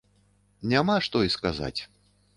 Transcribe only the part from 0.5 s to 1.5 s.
Няма што і